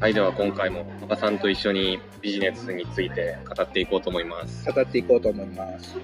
[0.00, 4.64] はい、では今回も馬場さんと一緒にビジネスについて語っていこうと思います。
[4.72, 5.94] 語っていこうと思います。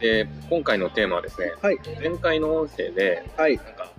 [0.00, 1.78] で、今回のテーマはですね、はい。
[2.00, 3.56] 前回の音声で、はい。
[3.56, 3.92] なんか、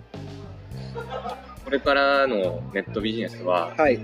[1.64, 4.00] これからのネットビジネスは、はい。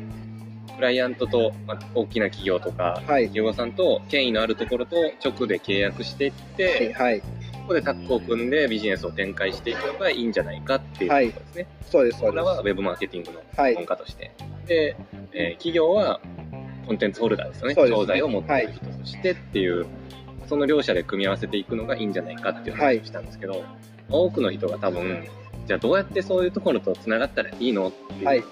[0.75, 3.27] クライアントと、まあ、大きな企業とか、はい。
[3.27, 7.21] 企業さんと権威のあるところと直で契約していって、はい。
[7.66, 11.67] ここでタッグを組んでビジネスを展開していくのがいいんじゃないかっていうことですね。
[11.89, 13.59] そうです、そうでこれはウェブマーケティングのす。
[13.59, 13.85] はい本。
[13.88, 14.31] 家として。
[14.67, 14.95] で、
[15.34, 16.20] えー企業は
[16.86, 17.73] コンテンツホルダーですよね。
[17.73, 19.88] ね商材を持っている人としてっていう、
[20.45, 23.63] その両者で組み合わせていくのがいいんじゃないかっていう話をしたんですけど、
[24.09, 25.25] 多くの人が多分、
[25.66, 28.44] じゃあどうやってそういうところと繋がったらいいのってはいいう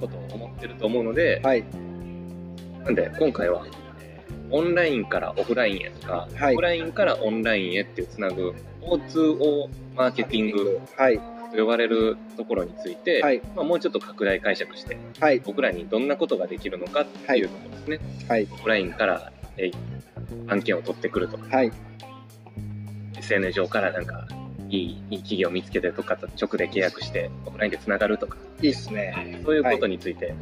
[0.00, 1.64] ことを思ってると思うので、はい。
[2.84, 3.66] なんで今回は、
[4.50, 11.20] オンラインからオフラインへとか、はいオフラインからオンラインへっていうつなぐ O2O マーケティングはい。
[11.50, 13.42] と呼ばれるところについて、はい。
[13.56, 15.40] まあ、もうちょっと拡大解釈して、はい。
[15.40, 18.00] 僕らにどんなことができるのかっていうところですね。
[18.28, 18.48] はい。
[18.52, 19.74] オフラインから、えー
[20.46, 21.72] 案件を取ってくるとか、はい。
[23.18, 24.26] SNS 上からなんか、
[24.68, 29.40] いいいい企業を見つけてとかと直で契約して、オフラインでつながるとか、いいっすね。
[29.44, 30.34] そういうことについて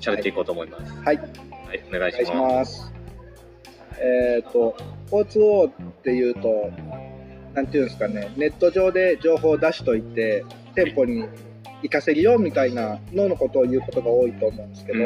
[0.00, 0.92] 喋っていこうと思います。
[1.02, 1.16] はい。
[1.16, 1.24] は
[1.74, 2.95] い、お願いします。
[4.00, 4.76] えっ、と、
[5.10, 6.70] O2O っていうと、
[7.54, 10.44] なんていうんですかね、ネット上で情報を出しといて、
[10.74, 11.24] 店舗に
[11.82, 14.98] 行かせるよみたいなののことを言うことが多いと思うんですけど、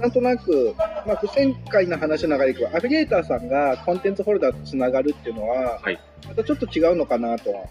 [0.00, 0.74] なんとなく、
[1.06, 6.00] まあ、不正解な話の流れでいくとアフィリエイターさんがコンテンツホルダーとつながるっていうのは、はい。
[6.26, 7.64] またちょっと違うのかなとは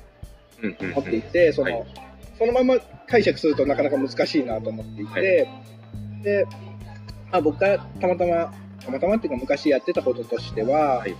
[0.62, 0.92] うんうんうん。
[0.94, 1.86] 思っていて、その、はい。
[2.38, 2.75] そのまま
[3.08, 5.47] 解釈するとなかなか難しいなと思っていて、
[6.23, 6.45] で、
[7.31, 8.53] まあ、僕がたまたま、
[8.84, 11.16] たまたまっていうか昔やってたこととしては、はい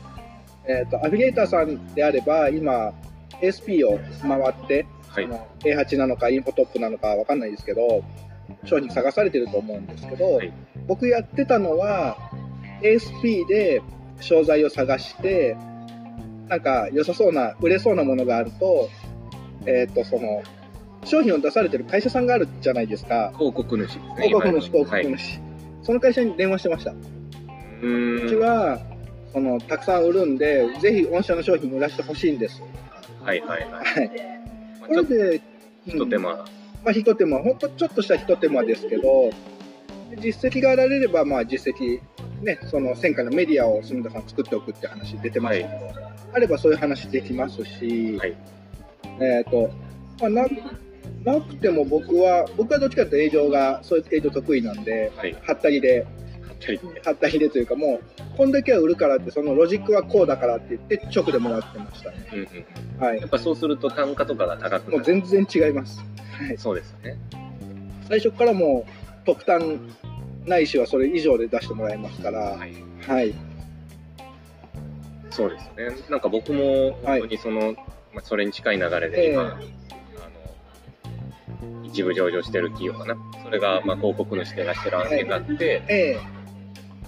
[0.66, 2.94] えっ、と、アフィリエイターさんであれば、今、
[3.42, 8.02] ASP を回って、はいその A8 なのかインフォトップなのかわかんないですけど、
[8.64, 10.54] 商品探されてると思うんですけど、はい
[10.88, 12.18] 僕やってたのは、
[12.82, 13.82] ASP で
[14.20, 15.56] 商材を探して、
[16.48, 18.90] なんか良さそうな、売れそうなものがあると、
[19.66, 20.42] えっ、と、その、
[21.04, 23.32] 商品を出されてる会社さんがあるじゃないですか。
[23.38, 24.00] 広告主。
[24.18, 25.18] 広告主、広告はい。
[25.84, 26.94] その会社に電話してました。
[27.82, 28.80] うちは、
[29.34, 32.62] その、たくさん売るんで、ぜひ御社の商品売らせてほしいんです。
[33.22, 34.12] はいはいはい。
[34.88, 35.42] これで、うん
[35.84, 36.46] 一手間、ま
[36.86, 39.32] あ、一手間、ほんとちょっとした一手間ですけど、
[40.22, 42.00] 実績があられれば、まあ、実績、
[42.44, 46.02] ね、その戦火のメディアを住田さん作っておくって話出てましたけど、
[46.34, 48.36] あればそういう話できますし、はい
[49.20, 49.70] えっ、と、
[50.20, 50.46] まあ、な
[51.24, 55.34] なくても僕は、僕はどっちかというと営業が、そういう営業得意なんで、はい。
[55.34, 56.08] はったりで、は
[56.62, 57.02] ったりで。
[57.02, 62.18] はったりでというか、もう、こんだけは売るからって、そのロジックはこうだからって言って、直でもらってましたね。
[62.34, 63.04] うんうん。
[63.04, 63.30] はいやっ。
[63.30, 64.98] ぱそうすると単価とかが高くなる。
[64.98, 66.00] もう全然違います。
[66.32, 66.58] はい。
[66.58, 67.18] そうですよね。
[68.08, 69.80] 最初からもう特単
[70.46, 72.74] ないしはそれ以上で出してもらえますから、はい。
[73.08, 73.34] はい、
[75.30, 75.96] そうですね。
[76.10, 77.74] なんか僕も本当にその、
[78.14, 79.50] まあ、それに近い流れで今、えあ
[81.66, 83.16] の、一部上場してる企業かな。
[83.44, 86.18] それが、まあ、広告主で出してる案件があって、え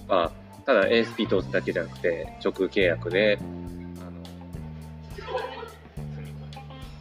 [0.08, 0.32] まあ、
[0.64, 3.38] ただ ASP 通すだけじゃなくて、直契約で、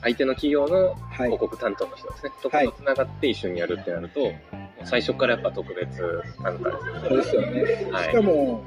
[0.02, 2.32] 相手の企業の広、告担当の人ですね。
[2.42, 4.34] とことつながって一緒にやるってなると、もう
[4.86, 7.08] 最初からやっぱ特別単価ですよね。
[7.08, 7.92] そうですよね。
[7.92, 8.64] はいしかも、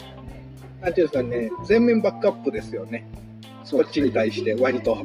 [0.81, 3.07] なんていうんですかね、全面バックアップですよね、
[3.71, 4.97] こっちに対して、割と。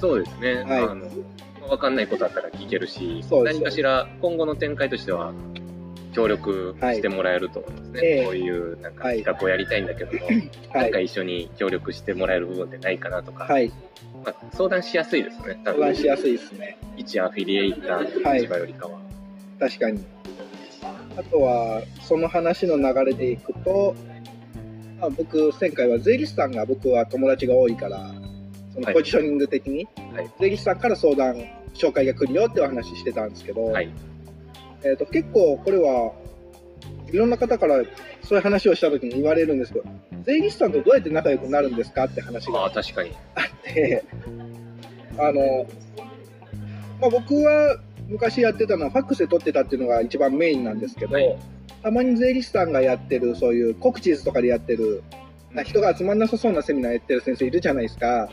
[0.00, 0.62] そうですね。
[0.62, 1.06] はいあの、
[1.68, 5.32] わかんないことあったら聞けるし、何かしら今後の展開としては、
[6.12, 8.00] 協力してもらえると思いますね。
[8.02, 8.24] ええ。
[8.24, 9.18] こういうなんかはい。
[9.18, 10.50] 企画をやりたいんだけども、はい。
[10.74, 13.68] なんか、一緒に協力してもらえる部分ってないかなとか、はい、
[14.24, 15.60] まあ、相談しやすいですね。
[15.64, 18.98] 多相談分しやすいですね、一アフィリエイターの立場よりかは。
[19.58, 20.04] 確かに。
[21.16, 23.94] あとは、その話の流れでいくと、
[25.00, 27.98] まあ、僕、前回は税理士さんが僕は友達が多いから、
[28.72, 30.30] そのはいポジショニング的に、はい。
[30.40, 31.36] 税理士さんから相談、
[31.74, 33.90] 紹介が来るよってお話してたんですけど、はい。
[34.82, 36.12] えー、と結構これは
[37.12, 37.82] いろんな方から
[38.22, 39.84] そういう話をした時に言われるんですけど
[40.22, 43.12] 税理士さんとどうやって仲良くなるんですかって話あがあ、確かに。
[43.34, 44.04] あって
[45.18, 45.66] あの、
[47.00, 47.78] まあ、僕は
[48.08, 51.36] 昔やってたのはファックスで撮ってたっていうのが一番メインなんですけど、はい
[51.82, 55.02] たまに税理士さんがやってるそういうコクチーズとかでやってる
[55.52, 58.28] な人が集まんなさそうなセミナーやってる先生いるじゃないですか。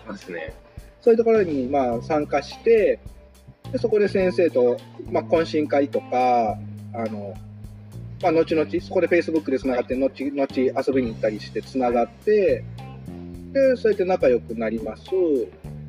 [1.01, 2.99] そういうところにまあ参加して
[3.71, 4.77] でそこで先生と、
[5.11, 6.57] まあ、懇親会とか
[6.93, 7.33] あの、
[8.21, 12.63] まあ、後々そこでフェイスブックでつながって後々遊びに行ったりしてつながって
[13.53, 15.03] でそうやって仲良くなります。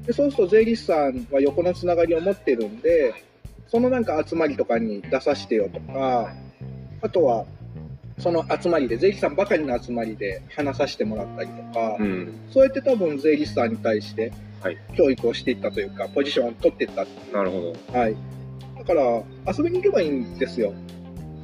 [0.06, 3.14] でそうすると税理士さんは横のつながりを持ってるんで、
[3.66, 6.32] そのなんか集まりとかに出させてよとか、
[7.02, 7.44] あとは、
[8.18, 12.34] その集まりで、税理士さんばかりの集まりで話させてもらったりとか、うん。
[12.50, 17.06] そうやって多分税理士さんに対してはい教育をしていったというか、ポジションを取っていった。
[17.32, 17.98] なるほど。
[17.98, 18.16] はい。
[18.76, 20.72] だから、遊びに行けばいいんですよ。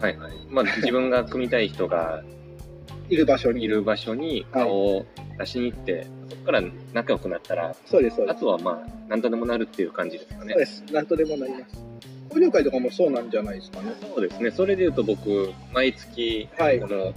[0.01, 0.33] はいはい。
[0.51, 2.23] まあ、自分が組みたい人が
[3.09, 3.63] いる場所に。
[3.63, 5.07] いる場所に顔を
[5.39, 6.63] 出しに行って、そこから
[6.93, 8.37] 仲良くなったら、そうです、そうです。
[8.37, 10.59] あとはまあ、何とでもなるっていう感じですかねそう。
[10.59, 10.85] です。
[10.93, 11.94] なんとでもなります。
[12.29, 13.93] 交流会とかもそうなんじゃないですかね。
[14.01, 14.51] そうですね。
[14.51, 16.89] それで言うと僕、毎月、はいこ。
[16.89, 17.15] の、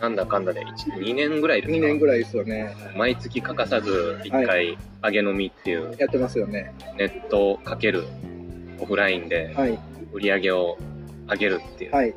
[0.00, 2.74] なんだかんだで1、2年ぐらいですか？2年ぐらいですよね。
[2.96, 6.72] 毎月欠かさず1回、揚げ飲みっていうやってますよね。
[6.96, 8.04] ネットかける
[8.80, 9.78] オフラインではい。
[10.12, 10.78] 売り上げを
[11.28, 12.14] 上げるっていう、はい。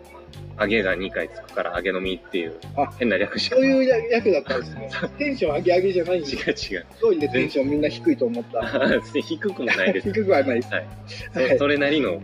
[0.60, 4.90] 揚げが2回つくから揚げ飲みっていうあ変な略しかそういうや役だったんですね。
[5.18, 6.30] テンション上げ上げじゃないんで。
[6.30, 6.86] 違う違う。
[7.02, 8.62] どうりでテンションみんな低いと思った。
[9.22, 10.12] 低くもないです。
[10.12, 10.74] 低くはないです。
[10.74, 10.86] はい。
[11.34, 12.22] はいそそれなりの、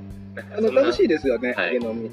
[0.57, 2.12] あの、楽しいですよね、はい揚げ飲み。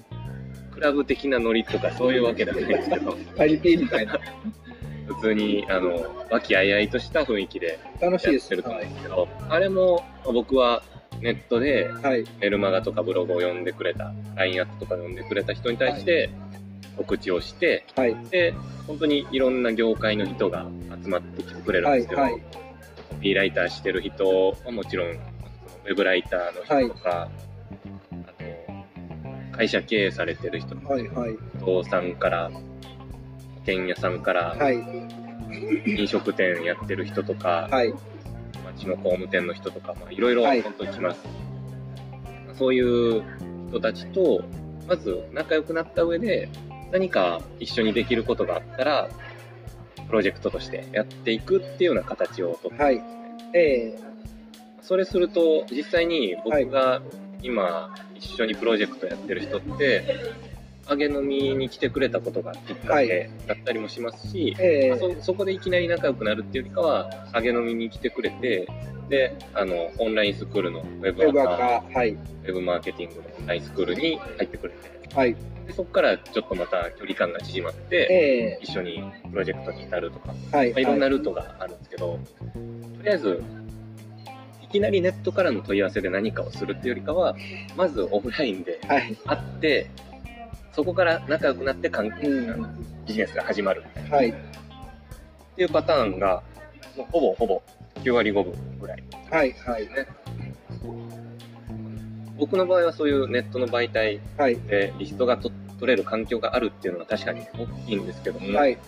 [0.72, 4.18] クラブ的なノリとかそういうわけではないですけど、パリピみたいな。
[5.06, 8.44] 普通に、あの、和気あいあいとした雰囲気で楽しいです。
[8.44, 10.82] やってると思うんですけど、あれも僕は
[11.20, 12.24] ネットではい。
[12.40, 16.30] メルマガとかブログを読んでくれた、LINE アットとか読んでくれた人に対して
[16.96, 18.16] 告知をして、はい。
[18.30, 18.54] で、
[18.86, 20.66] 本当にいろんな業界の人が
[21.02, 21.98] 集まってきてくれるんはい。
[22.00, 22.32] ですけど、はい。
[22.32, 27.28] コピーライターしてる人はもちろん、ウェブライターの人とか、
[28.26, 28.32] あ
[29.52, 31.06] と、会社経営されてる人、はい。
[31.08, 31.36] はい。
[31.58, 32.60] 不動産から、保
[33.66, 34.76] 険屋さんから、はい。
[35.86, 37.92] 飲食店やってる人とか、はい。
[38.76, 41.20] 町の工務店の人とか、まあ、いろいろはい本当に来ます。
[42.54, 43.22] そういう
[43.68, 44.42] 人たちと、
[44.86, 46.48] まず仲良くなった上で、
[46.92, 49.08] 何か一緒にできることがあったら、
[50.06, 53.02] プロジェクトとしてやっていくっていうような形をとってはい。
[53.54, 53.98] ええ
[54.82, 57.00] それすると、実際に僕が
[57.42, 60.02] 今一緒にプロジェクトやってる人って、
[60.90, 68.66] 揚げ飲みに来てくれたことがきっかけだったりもしますし、ええそそこでいきなり仲良くなるっていうよりかは、揚げ飲みに来てくれて、
[69.08, 72.10] で、あの、オンラインスクールのウェブアアカカ、はい。
[72.10, 75.34] ウェブマーケティングのオンラインスクールに入ってくれて、はい。
[75.66, 80.70] でそこからちょっとまた距離感が縮まって、ええ一緒にプロジェクトに至るとか、はい。
[80.72, 82.18] まあ、いろんなルートがあるんですけど、
[82.98, 83.42] とりあえず、
[84.62, 87.34] いきなりネットからの問い合わせで何かをするっていうよりかは、
[87.76, 89.16] まずオフラインではい。
[89.26, 89.90] 会って、
[90.72, 92.86] そこから仲良くなって関係、うん。
[93.06, 94.16] ビジネスが始まるみたいな。
[94.16, 94.28] はい。
[94.30, 94.34] っ
[95.56, 96.42] ていうパターンが、
[96.96, 97.62] もうほぼほぼ
[97.96, 99.02] 9割5分ぐらい。
[99.30, 99.52] はい。
[99.52, 99.88] はい。
[102.38, 104.56] 僕の場合はそういうネットの媒体はい。
[104.56, 108.78] でリストがと取れる環境があるっていうのは確かに大きいんですけども、はい。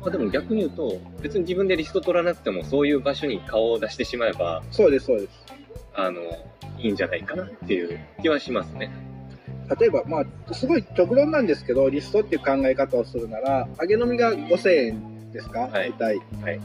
[0.00, 5.46] まあ、でも逆に言うと、別に自分でリスト取らなくてもそういう場所に顔を出してしまえば、そうです、そうです。
[5.94, 6.20] あの、
[6.78, 8.90] いいんじゃないかなっていう気はしますね。
[9.78, 16.16] 例えば、まあ、すごい極論なんですけど、リストっていう考え方をするなら、揚げ飲みが5000円ですか、はい大体。
[16.42, 16.60] はい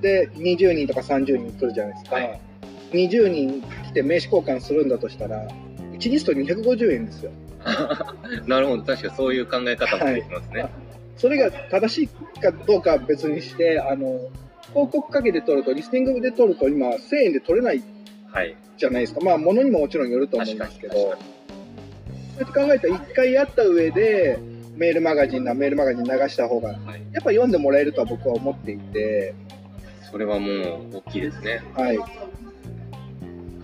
[0.00, 2.16] で、20人とか30人来るじゃないですか。
[2.16, 2.40] はい
[2.92, 5.48] 20人来て名刺交換するんだとしたら、
[5.92, 7.32] 1リスト250円ですよ。
[8.46, 10.62] なるほど、確かそういう考え方もできますね。
[10.62, 10.70] はい
[11.16, 14.18] それが正しいかどうかは別にして、あの、
[14.72, 17.82] 広告かけて取ると、リスティングで取ると今1000円で取れない
[18.32, 18.56] はい。
[18.76, 19.20] じゃないですか。
[19.20, 20.58] まあ、物にももちろんよると思うん。
[20.58, 21.14] ですけど、
[22.36, 24.38] そうやって考えたら一回やった上で、
[24.76, 26.80] メールマガジンなメールマガジン流した方が、やっ。
[27.22, 29.34] ぱ読んでもらえるとは僕は思っていて、
[30.10, 30.48] それはも
[30.92, 31.62] う大きいですね。
[31.74, 31.98] はい。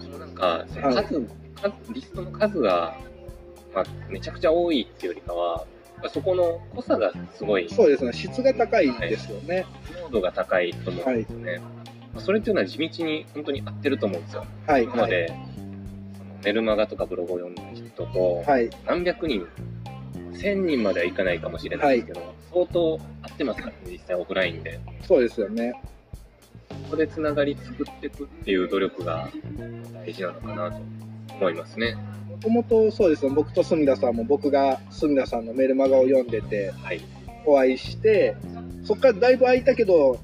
[0.01, 1.21] そのなんか、そのはい数、
[1.61, 2.97] 数リストの数が、
[3.75, 5.65] まあ、めちゃくちゃ多いっていうよりかは、
[6.13, 8.13] そこの濃さがすごい、そうですね。
[8.13, 9.67] 質が高いですよね。
[10.03, 11.61] 濃度が高いと思うんですよね。
[12.15, 14.47] まあそれっていうのは地道に本当に合ってると思うんですよ。
[14.67, 14.85] はい。
[14.85, 15.41] 今まで、その
[16.45, 18.71] メルマガとかブログを読んだ人と、はい。
[18.87, 19.47] 何百人、
[20.35, 24.81] 千人まではいかないかもしれないですけど、相当合ってますからね、実際オフラインで。
[25.03, 25.75] そうですよね。
[26.69, 29.29] ここでつながり作っていくっていう努力が
[29.95, 30.81] 大事なのかなと
[31.35, 31.97] 思いますね。
[32.29, 33.33] もともとそうですね。
[33.35, 37.01] 僕と隅田さんも僕が隅田さんのメールマガを読んでて、はい。
[37.45, 38.37] お会いして、
[38.85, 40.19] そこからだいぶ空いたけど、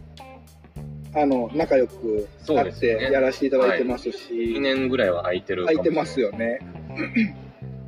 [1.17, 6.59] あの、仲良くそうなってやらせていただいてますし、2年ぐらいは空いてる空いてますよね。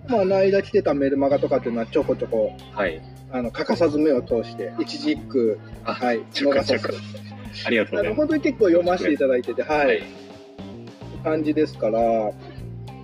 [0.08, 3.02] まあ、あの間来てたメールマガとかっていうのはちょこちょこ、はい。
[3.30, 6.87] あの、欠かさず目を通して、一字一句、あ、はい、ちょこちょこ。
[6.87, 6.99] 逃さず
[7.66, 9.68] ありがとうございま本当に結構読ませていただいてて、す。
[9.68, 10.02] はい、
[11.23, 12.00] 感じですから、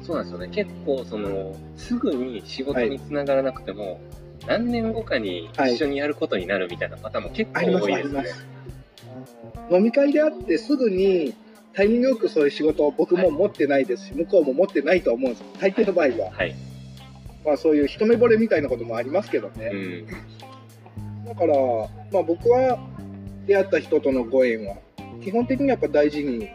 [0.02, 0.48] そうなんですよね。
[0.48, 4.00] 結構、その、すぐに仕事につながらなくても、
[4.46, 8.20] 何年後かに一緒にやることになるみたいなパターンも結構多いですね。
[8.20, 8.53] あります。
[9.70, 11.34] 飲み会であってすぐに
[11.74, 16.30] タイミングよくそういう仕事を僕も持ってないですし、向こうも持ってないと思うんです大抵の場合は。
[16.32, 16.54] はい。
[17.44, 19.70] まあそういう一目惚れみたいなこともありますけどね。
[19.72, 20.06] うん。
[21.26, 21.56] だから、
[22.12, 22.78] まあ僕は
[23.46, 24.76] 出会った人とのご縁は、
[25.22, 26.48] 基本的にやっぱ大事に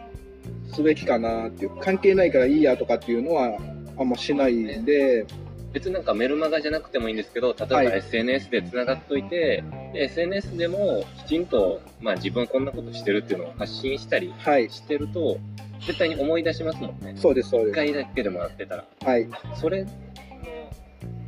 [0.72, 3.58] すべきかなっていう、関係ないからいいやとかっていうのは
[3.98, 5.26] あんましないんで、
[5.72, 9.62] 別になんかメルマガじゃなくてもいいんですけど、例えばはい SNS で繋がっといて、
[9.92, 15.38] で SNS でもきちんと、まあ自分はこんなことしてるっていうのを発信したりはい、してると、
[15.86, 17.14] 絶対に思い出しますもんね。
[17.16, 17.74] そうです、そう一です。
[17.76, 18.84] 回だけでもらってたら。
[19.04, 19.90] はい、それの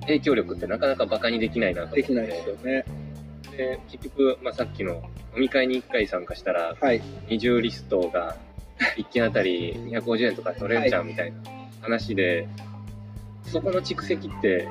[0.02, 2.02] 影響力ってなかなかバカにできないなと思って。
[2.02, 2.84] できないですよね。
[3.56, 4.94] で、結局、まあさっきの
[5.36, 8.36] 飲み会に1回参加したら、はい、20リストが
[8.96, 11.38] 1件あたり250円とか取れるじゃんみたいな
[11.80, 12.48] 話で、
[13.52, 14.66] そこの蓄積って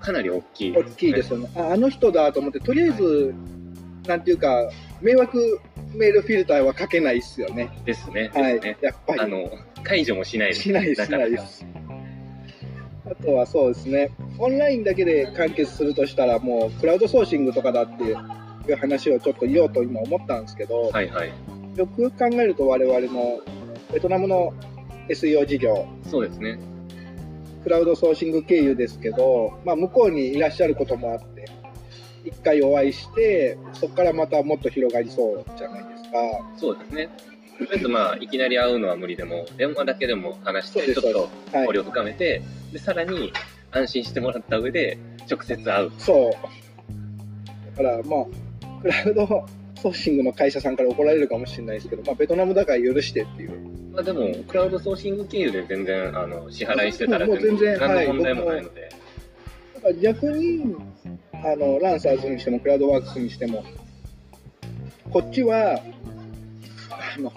[0.00, 1.50] かなり大きい大きいですよね。
[1.56, 3.34] ああの人だと思って、とりあえず、
[4.06, 5.60] なんていうか、迷惑
[5.94, 7.70] メールフィルターはかけないですよね。
[7.86, 8.30] ですね。
[8.34, 9.20] はいね。、やっぱり。
[9.20, 9.50] あの、
[9.82, 10.62] 解除もしないです。
[10.62, 11.64] しないしないです。
[13.10, 21.32] あとはそうですね、オンラインだけで完結するとしたら、もうクラウドソーシングとかだっていう話をちょっと言おうと今思ったんですけど、はいはい。
[21.76, 23.40] よく考えると我々の
[23.92, 24.52] ベトナムの
[25.08, 26.58] SEO 事業、そうですね。
[27.62, 31.48] クラウドソーシング経由ですけど、まあ、向こうにいらっしゃることもあって、
[32.24, 36.08] 一回お会いして、そこからまたもっと広がりそうじゃないですか。
[36.56, 37.08] そうですね。
[37.58, 41.18] とりあえずまあ、いきなり会うのは無理でも、電話だけでも話して、ちょっと
[41.56, 42.42] はい交流を深めて、
[42.72, 43.32] で、さらに
[43.70, 44.98] 安心してもらった上で、
[45.30, 45.92] 直接会う。
[45.98, 47.76] そう。
[47.76, 53.50] だから、まあ、クラウドソーシングの会社さんから怒られるかもしれないですけど、まあ、ベトナムだから許してっていう。
[53.92, 58.88] まあでも、クラウドソーシング経由で全然、あの、支払いしてたらもう全然はい何の問題もないので、
[60.00, 60.76] 逆に、
[61.32, 63.64] あの、ランサーズにしても、クラウドワークスにしても、
[65.10, 65.80] こっちは、
[67.16, 67.32] あの、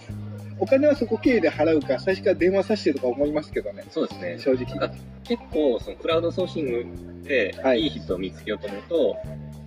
[0.59, 4.37] お金はそこ経由で払うか、最初から電話させてとか思いますけどね、そうですね。
[4.39, 4.89] 正直。
[5.23, 6.85] 結構、そのクラウドソーシング
[7.27, 9.17] ではいいい人を見つけようと思うと、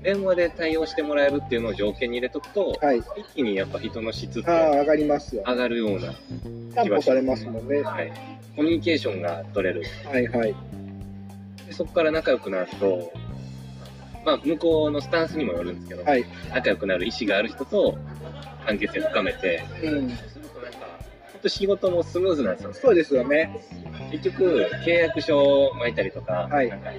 [0.02, 2.98] 電話で対応してもらえるっていうのを条件に入れとくと、はい。
[2.98, 5.42] 一気にやっぱ人の質ってああ、上がりますよ。
[5.46, 6.14] 上がるような、
[6.74, 7.82] 担保されますもんね。
[7.82, 8.12] はい、
[8.54, 9.82] コミュニケーションが取れる。
[10.04, 10.54] はいはい。
[11.66, 13.12] でそこから仲良くなると、
[14.24, 16.24] まあ、向こうのスタンスにもよるんですけど、はい。
[16.54, 17.98] 仲良くなる意思がある人と
[18.64, 20.10] 関係性を深めて、うん。
[20.10, 20.78] するとなんか、
[21.32, 22.74] 本当仕事もスムーズなんですよね。
[22.80, 23.60] そうですよね。
[24.12, 26.90] 結局、契約書を巻いたりとか、はいなんか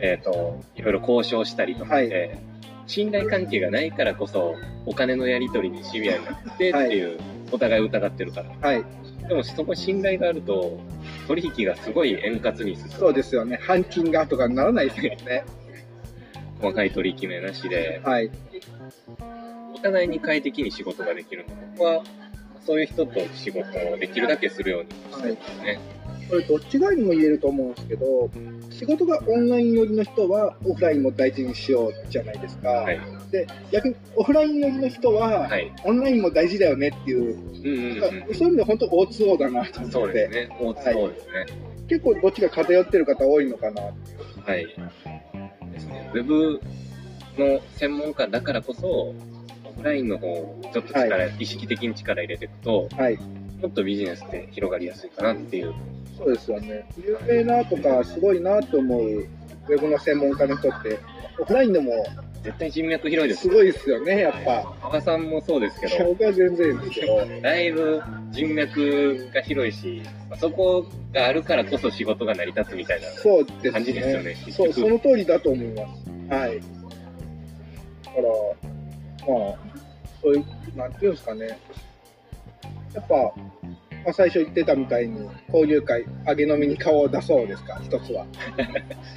[0.00, 2.38] えっ、と、いろいろ交渉したりとかって、
[2.86, 7.18] 信頼関係がないからこそ、お金のやり取りにシビアになってっていう、
[7.52, 8.68] お互い疑ってるから。
[8.68, 8.84] はい。
[9.28, 10.80] でも、そこ信頼があると、
[11.28, 12.90] 取引がすごい円滑に進む。
[12.92, 13.60] そうですよね。
[13.62, 15.44] 半金がとかにならないですよね。
[16.60, 18.30] 細かい取り決めなしで、はい。
[19.74, 22.02] お互いに快適に仕事ができるので、僕は、
[22.66, 25.78] そういう人と仕事をできるだけするようにしてますね。
[26.30, 28.30] これどっち側にも言えると思うんですけど、
[28.70, 32.68] 仕事がオンライン寄りの人はオフラインも大事にしようじゃないですか。
[32.68, 33.00] はい。
[33.32, 35.72] で、逆にオフライン寄りの人は、はい。
[35.84, 38.34] オンラインも大事だよねっていう、うんうんうん。
[38.34, 40.56] そういう意味で本当 O2O だなとそ思って、うですね。
[40.60, 41.46] 大津そうですね。
[41.88, 43.82] 結構どっちが偏ってる方多いのかな。
[43.82, 44.66] はい。
[44.66, 46.10] ですね。
[46.14, 46.60] ウェブ
[47.36, 49.14] の専門家だからこそ、オ
[49.76, 53.18] フラインの方をちょっと力、意識的に力入れていくと、はい。
[53.60, 55.74] もっとビジネスって広がりやすいかなっていう。
[56.16, 56.86] そうですよね。
[56.98, 60.98] 有名なとかすごいなと思うウェブの専門家の人って、
[61.38, 62.04] オフラインでも
[62.42, 64.62] 絶対人脈広いですすごいですよね、やっぱ。
[64.80, 67.26] 羽賀さんもそうですけど、僕は全然ですけど。
[67.42, 70.02] だいぶ人脈が広いし、
[70.38, 74.36] そこがあるからこそ仕事が成り立つみたいな感じですよね。
[74.50, 76.34] そう、結局その通りだと思います。
[76.34, 76.60] はい。
[76.60, 78.22] だから、
[79.34, 79.54] まあ、
[80.22, 81.58] そういう、なんていうんですかね。
[82.94, 83.34] やっぱ、
[84.04, 88.26] まあ、最初言ってたみたいに、交流会、上げ飲みに顔を出そうですか、一つは。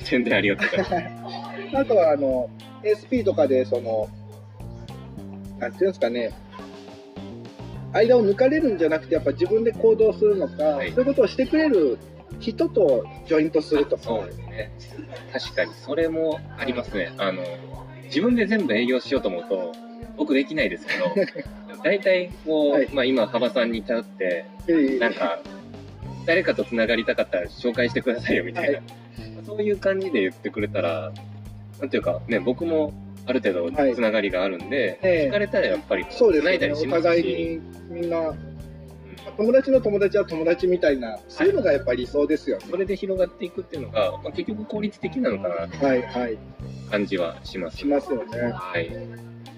[0.04, 1.30] 宣伝ありがとうございま
[1.72, 1.78] す。
[1.78, 2.50] あとは、あの、
[2.84, 4.10] ASP とかで、その、
[5.60, 6.32] なんていうんですかね、
[7.94, 11.98] 間を抜かれるんじゃなくて、やっぱ自分で行動するのか、はいそういうことをしてくれる
[12.40, 14.04] 人とジョイントするとか。
[14.04, 14.72] そうですね。
[15.32, 17.14] 確かに、それもありますね。
[17.18, 17.44] あの、
[18.06, 19.72] 自分で全部営業しようと思うと、
[20.18, 21.06] 僕できないですけど、
[21.84, 22.90] 大体こう、はい。
[22.94, 25.00] まあ今、幅さんに頼って、ええ。
[25.00, 25.40] なんか、
[26.26, 28.84] 誰かと繋がりたかったら紹介してくださいよみたいな、は
[29.46, 31.12] そういう感じで言ってくれたら、
[31.80, 32.94] なんていうか、ね、僕も
[33.26, 33.96] ある程度はい。
[33.96, 35.28] 繋がりがあるんで、ええ。
[35.28, 36.56] 聞かれたらやっぱりそうですよね。
[36.56, 38.34] お繋いだりしますし、互いにみんな
[39.38, 42.66] 友達の友達は友達みたいな、そういうのがやっぱり理想ですよね。
[42.70, 46.38] それで広がっていくっていうのが、まあ、結局効率的なのかなとはいはい。
[46.90, 47.78] 感じはします。
[47.78, 48.52] しますよね。
[48.54, 48.90] はい。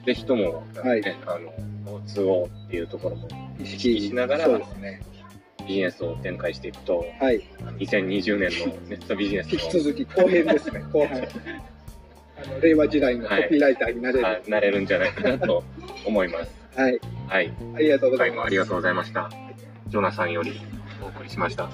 [0.06, 1.52] ぜひとも、はいね、あの、
[1.92, 3.28] 交通をっていうところも
[3.60, 5.02] 意識しながらそうですね。
[5.68, 7.42] ビジネスを展開していくと、はい。
[7.80, 11.28] 2020年のネットビジネス引き続き後編ですね、 後編。
[12.38, 14.22] あの、令和時代のコピーライターになれる。
[14.22, 15.64] のあなれるんじゃないかなと
[16.06, 16.52] 思います。
[16.76, 17.00] はい。
[17.28, 17.54] はい。
[17.76, 18.46] ありがとうございます。
[18.46, 19.45] ありがとうございました。
[19.88, 20.60] ジョナさんより
[21.02, 21.70] お送りしました。